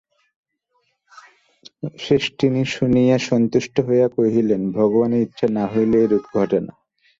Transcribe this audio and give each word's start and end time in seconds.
শ্রেষ্ঠিনী 1.99 2.63
শুনিয়া 2.65 3.17
সন্তুষ্ট 3.29 3.75
হইয়া 3.79 4.07
কহিলেন, 4.17 4.61
ভগবানের 4.71 5.21
ইচ্ছা 5.21 5.47
না 5.57 5.63
হইলে 5.73 5.97
এরূপ 6.05 6.25
ঘটে 6.37 6.59
না। 6.65 6.73